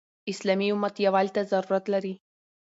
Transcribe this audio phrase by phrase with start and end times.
[0.31, 2.13] اسلامي امت يووالي ته ضرورت لري.